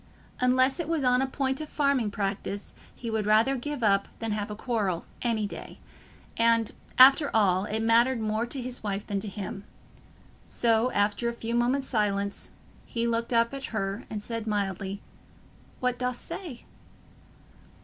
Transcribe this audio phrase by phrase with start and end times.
[0.39, 4.31] Unless it was on a point of farming practice, he would rather give up than
[4.31, 5.77] have a quarrel, any day;
[6.35, 9.63] and, after all, it mattered more to his wife than to him.
[10.47, 12.49] So, after a few moments' silence,
[12.83, 15.03] he looked up at her and said mildly,
[15.81, 16.65] "What dost say?"